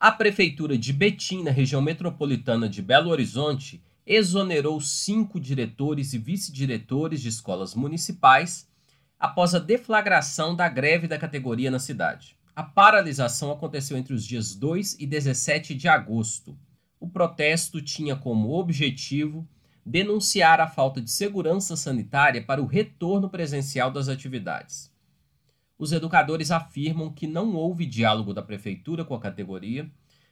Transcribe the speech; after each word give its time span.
A 0.00 0.12
Prefeitura 0.12 0.78
de 0.78 0.92
Betim, 0.92 1.42
na 1.42 1.50
região 1.50 1.82
metropolitana 1.82 2.68
de 2.68 2.80
Belo 2.80 3.10
Horizonte, 3.10 3.82
exonerou 4.06 4.80
cinco 4.80 5.40
diretores 5.40 6.12
e 6.12 6.18
vice-diretores 6.18 7.20
de 7.20 7.28
escolas 7.28 7.74
municipais 7.74 8.68
após 9.18 9.56
a 9.56 9.58
deflagração 9.58 10.54
da 10.54 10.68
greve 10.68 11.08
da 11.08 11.18
categoria 11.18 11.68
na 11.68 11.80
cidade. 11.80 12.36
A 12.54 12.62
paralisação 12.62 13.50
aconteceu 13.50 13.96
entre 13.96 14.14
os 14.14 14.24
dias 14.24 14.54
2 14.54 14.98
e 15.00 15.06
17 15.06 15.74
de 15.74 15.88
agosto. 15.88 16.56
O 17.00 17.08
protesto 17.08 17.82
tinha 17.82 18.14
como 18.14 18.52
objetivo 18.52 19.48
denunciar 19.84 20.60
a 20.60 20.68
falta 20.68 21.00
de 21.00 21.10
segurança 21.10 21.74
sanitária 21.74 22.40
para 22.40 22.62
o 22.62 22.66
retorno 22.66 23.28
presencial 23.28 23.90
das 23.90 24.08
atividades. 24.08 24.92
Os 25.78 25.92
educadores 25.92 26.50
afirmam 26.50 27.12
que 27.12 27.26
não 27.26 27.54
houve 27.54 27.86
diálogo 27.86 28.34
da 28.34 28.42
prefeitura 28.42 29.04
com 29.04 29.14
a 29.14 29.20
categoria 29.20 29.88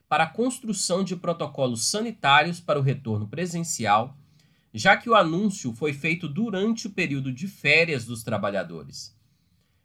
para 0.08 0.24
a 0.24 0.28
construção 0.28 1.04
de 1.04 1.14
protocolos 1.14 1.86
sanitários 1.86 2.58
para 2.58 2.78
o 2.78 2.82
retorno 2.82 3.28
presencial, 3.28 4.16
já 4.74 4.96
que 4.96 5.08
o 5.08 5.14
anúncio 5.14 5.72
foi 5.72 5.92
feito 5.92 6.28
durante 6.28 6.88
o 6.88 6.90
período 6.90 7.32
de 7.32 7.46
férias 7.46 8.04
dos 8.04 8.22
trabalhadores. 8.22 9.16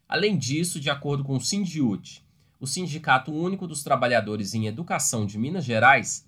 Além 0.09 0.37
disso, 0.37 0.79
de 0.79 0.89
acordo 0.89 1.23
com 1.23 1.37
o 1.37 1.41
Sindiut, 1.41 2.25
o 2.59 2.67
Sindicato 2.67 3.31
Único 3.31 3.67
dos 3.67 3.83
Trabalhadores 3.83 4.53
em 4.53 4.67
Educação 4.67 5.25
de 5.25 5.37
Minas 5.37 5.63
Gerais, 5.63 6.27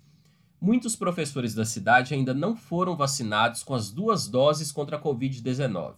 muitos 0.60 0.96
professores 0.96 1.54
da 1.54 1.64
cidade 1.64 2.14
ainda 2.14 2.32
não 2.32 2.56
foram 2.56 2.96
vacinados 2.96 3.62
com 3.62 3.74
as 3.74 3.90
duas 3.90 4.26
doses 4.26 4.72
contra 4.72 4.96
a 4.96 5.00
Covid-19. 5.00 5.94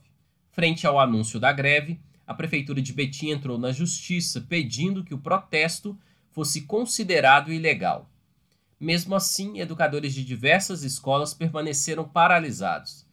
Frente 0.51 0.87
ao 0.87 0.99
anúncio 0.99 1.39
da 1.39 1.53
greve, 1.53 2.01
a 2.27 2.35
Prefeitura 2.35 2.83
de 2.83 2.93
Betim 2.93 3.29
entrou 3.29 3.57
na 3.57 3.71
Justiça 3.71 4.41
pedindo 4.41 5.05
que 5.05 5.15
o 5.15 5.19
protesto 5.19 5.97
fosse 6.33 6.63
considerado 6.63 7.53
ilegal. 7.53 8.11
Mesmo 8.79 9.15
assim, 9.15 9.61
educadores 9.61 10.13
de 10.13 10.25
diversas 10.25 10.83
escolas 10.83 11.33
permaneceram 11.33 12.07
paralisados. 12.07 13.07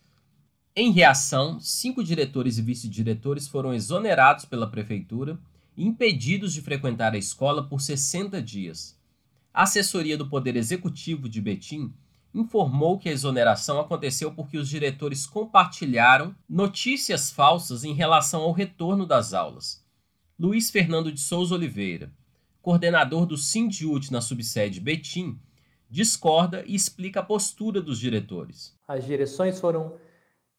Em 0.75 0.91
reação, 0.91 1.59
cinco 1.59 2.03
diretores 2.03 2.57
e 2.57 2.61
vice-diretores 2.61 3.47
foram 3.47 3.73
exonerados 3.73 4.45
pela 4.45 4.69
Prefeitura 4.69 5.39
e 5.77 5.85
impedidos 5.85 6.53
de 6.53 6.61
frequentar 6.61 7.13
a 7.13 7.17
escola 7.17 7.63
por 7.63 7.79
60 7.79 8.41
dias. 8.41 8.99
A 9.53 9.63
assessoria 9.63 10.17
do 10.17 10.27
Poder 10.27 10.55
Executivo 10.55 11.29
de 11.29 11.39
Betim 11.39 11.93
informou 12.33 12.97
que 12.97 13.09
a 13.09 13.11
exoneração 13.11 13.79
aconteceu 13.79 14.33
porque 14.33 14.57
os 14.57 14.67
diretores 14.67 15.25
compartilharam 15.25 16.35
notícias 16.49 17.31
falsas 17.31 17.83
em 17.83 17.93
relação 17.93 18.41
ao 18.41 18.51
retorno 18.51 19.05
das 19.05 19.33
aulas. 19.33 19.83
Luiz 20.39 20.71
Fernando 20.71 21.11
de 21.11 21.19
Souza 21.19 21.53
Oliveira, 21.53 22.11
coordenador 22.61 23.25
do 23.25 23.37
Sindiut 23.37 24.11
na 24.11 24.19
subsede 24.19 24.79
Betim, 24.79 25.39
discorda 25.89 26.63
e 26.65 26.73
explica 26.73 27.19
a 27.19 27.23
postura 27.23 27.79
dos 27.79 27.99
diretores. 27.99 28.75
As 28.87 29.05
direções 29.05 29.59
foram 29.59 29.93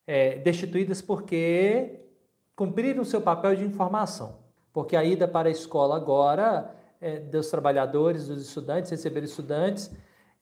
é, 0.06 0.36
destituídas 0.39 1.02
porque 1.02 2.00
cumpriram 2.55 3.05
seu 3.05 3.20
papel 3.20 3.56
de 3.56 3.64
informação, 3.64 4.39
porque 4.72 4.95
a 4.95 5.02
ida 5.02 5.27
para 5.27 5.48
a 5.48 5.52
escola 5.52 5.97
agora 5.97 6.72
é, 7.00 7.19
dos 7.19 7.48
trabalhadores, 7.50 8.28
dos 8.28 8.47
estudantes, 8.47 8.92
receber 8.92 9.25
estudantes, 9.25 9.91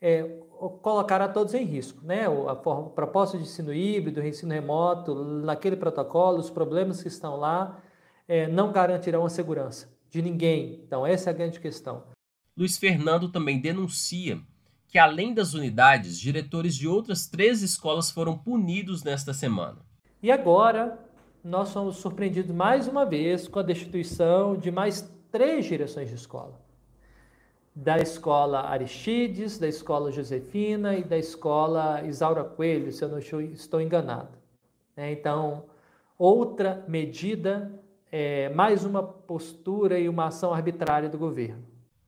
é, 0.00 0.42
colocar 0.70 1.20
a 1.20 1.28
todos 1.28 1.54
em 1.54 1.64
risco. 1.64 2.04
Né? 2.04 2.26
A, 2.26 2.54
proposta 2.54 3.36
de 3.36 3.44
ensino 3.44 3.72
híbrido, 3.72 4.24
ensino 4.24 4.52
remoto, 4.52 5.14
naquele 5.14 5.76
protocolo, 5.76 6.38
os 6.38 6.50
problemas 6.50 7.02
que 7.02 7.08
estão 7.08 7.36
lá 7.36 7.80
é, 8.28 8.46
não 8.46 8.72
garantirão 8.72 9.24
a 9.24 9.30
segurança 9.30 9.92
de 10.10 10.22
ninguém. 10.22 10.80
Então, 10.86 11.06
essa 11.06 11.30
é 11.30 11.32
a 11.32 11.36
grande 11.36 11.58
questão. 11.58 12.04
Luiz 12.56 12.76
Fernando 12.76 13.28
também 13.30 13.60
denuncia 13.60 14.40
que, 14.86 14.98
além 14.98 15.32
das 15.32 15.54
unidades, 15.54 16.20
diretores 16.20 16.74
de 16.74 16.86
outras 16.86 17.26
três 17.26 17.62
escolas 17.62 18.10
foram 18.10 18.36
punidos 18.36 19.02
nesta 19.02 19.32
semana. 19.32 19.78
E 20.22 20.30
agora, 20.30 20.98
nós 21.42 21.70
somos 21.70 21.96
surpreendidos 21.96 22.54
mais 22.54 22.86
uma 22.86 23.04
vez 23.04 23.48
com 23.48 23.58
a 23.58 23.62
destituição 23.62 24.56
de 24.56 24.70
mais 24.70 25.10
três 25.30 25.64
direções 25.64 26.08
de 26.08 26.14
escola 26.14 26.60
da 27.74 27.98
escola 27.98 28.68
Aristides, 28.68 29.58
da 29.58 29.66
escola 29.66 30.12
Josefina 30.12 30.96
e 30.96 31.02
da 31.02 31.16
escola 31.16 32.02
Isaura 32.06 32.44
Coelho, 32.44 32.92
se 32.92 33.02
eu 33.02 33.08
não 33.08 33.18
estou 33.18 33.80
enganado. 33.80 34.36
É, 34.96 35.10
então, 35.10 35.64
outra 36.18 36.84
medida, 36.86 37.72
é, 38.10 38.50
mais 38.50 38.84
uma 38.84 39.02
postura 39.02 39.98
e 39.98 40.08
uma 40.08 40.26
ação 40.26 40.52
arbitrária 40.52 41.08
do 41.08 41.16
governo. 41.16 41.64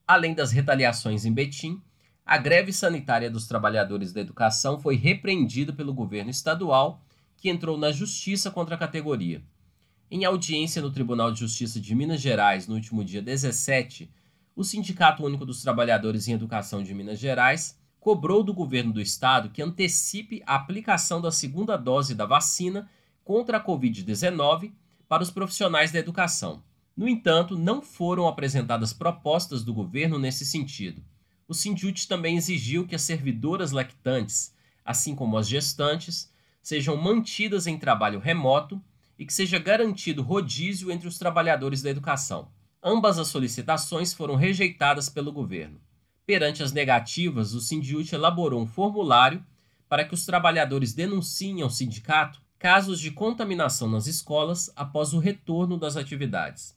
Além 0.06 0.34
das 0.34 0.52
retaliações 0.52 1.24
em 1.24 1.32
Betim, 1.32 1.82
a 2.26 2.36
greve 2.36 2.72
sanitária 2.72 3.30
dos 3.30 3.46
trabalhadores 3.46 4.12
da 4.12 4.20
educação 4.20 4.78
foi 4.78 4.96
repreendida 4.96 5.72
pelo 5.72 5.94
governo 5.94 6.30
estadual, 6.30 7.02
que 7.38 7.48
entrou 7.48 7.78
na 7.78 7.90
justiça 7.90 8.50
contra 8.50 8.74
a 8.74 8.78
categoria. 8.78 9.42
Em 10.10 10.24
audiência 10.24 10.80
no 10.80 10.90
Tribunal 10.90 11.32
de 11.32 11.40
Justiça 11.40 11.80
de 11.80 11.94
Minas 11.94 12.20
Gerais 12.20 12.68
no 12.68 12.74
último 12.74 13.02
dia 13.02 13.20
17, 13.20 14.10
o 14.56 14.62
Sindicato 14.62 15.24
Único 15.24 15.44
dos 15.44 15.62
Trabalhadores 15.62 16.28
em 16.28 16.32
Educação 16.32 16.82
de 16.82 16.94
Minas 16.94 17.18
Gerais 17.18 17.76
cobrou 17.98 18.44
do 18.44 18.54
governo 18.54 18.92
do 18.92 19.00
estado 19.00 19.50
que 19.50 19.60
antecipe 19.60 20.42
a 20.46 20.54
aplicação 20.54 21.20
da 21.20 21.32
segunda 21.32 21.76
dose 21.76 22.14
da 22.14 22.24
vacina 22.24 22.88
contra 23.24 23.56
a 23.56 23.64
Covid-19 23.64 24.72
para 25.08 25.22
os 25.22 25.30
profissionais 25.30 25.90
da 25.90 25.98
educação. 25.98 26.62
No 26.96 27.08
entanto, 27.08 27.58
não 27.58 27.82
foram 27.82 28.28
apresentadas 28.28 28.92
propostas 28.92 29.64
do 29.64 29.74
governo 29.74 30.18
nesse 30.18 30.46
sentido. 30.46 31.02
O 31.48 31.54
Sindut 31.54 32.06
também 32.06 32.36
exigiu 32.36 32.86
que 32.86 32.94
as 32.94 33.02
servidoras 33.02 33.72
lactantes, 33.72 34.54
assim 34.84 35.16
como 35.16 35.36
as 35.36 35.48
gestantes, 35.48 36.32
sejam 36.62 36.96
mantidas 36.96 37.66
em 37.66 37.76
trabalho 37.76 38.20
remoto 38.20 38.80
e 39.18 39.26
que 39.26 39.34
seja 39.34 39.58
garantido 39.58 40.22
rodízio 40.22 40.92
entre 40.92 41.08
os 41.08 41.18
trabalhadores 41.18 41.82
da 41.82 41.90
educação. 41.90 42.48
Ambas 42.86 43.18
as 43.18 43.28
solicitações 43.28 44.12
foram 44.12 44.34
rejeitadas 44.34 45.08
pelo 45.08 45.32
governo. 45.32 45.80
Perante 46.26 46.62
as 46.62 46.70
negativas, 46.70 47.54
o 47.54 47.60
Sindiut 47.60 48.14
elaborou 48.14 48.60
um 48.60 48.66
formulário 48.66 49.42
para 49.88 50.04
que 50.04 50.12
os 50.12 50.26
trabalhadores 50.26 50.92
denunciem 50.92 51.62
ao 51.62 51.70
sindicato 51.70 52.42
casos 52.58 53.00
de 53.00 53.10
contaminação 53.10 53.88
nas 53.88 54.06
escolas 54.06 54.70
após 54.76 55.14
o 55.14 55.18
retorno 55.18 55.78
das 55.78 55.96
atividades. 55.96 56.76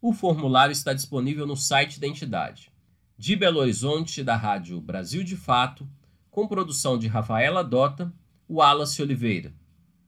O 0.00 0.12
formulário 0.12 0.72
está 0.72 0.92
disponível 0.92 1.46
no 1.46 1.56
site 1.56 1.98
da 1.98 2.06
entidade. 2.06 2.70
De 3.18 3.34
Belo 3.34 3.58
Horizonte, 3.58 4.22
da 4.22 4.36
Rádio 4.36 4.80
Brasil 4.80 5.24
de 5.24 5.36
Fato, 5.36 5.88
com 6.30 6.46
produção 6.46 6.96
de 6.96 7.08
Rafaela 7.08 7.64
Dota, 7.64 8.12
Wallace 8.48 9.02
Oliveira. 9.02 9.52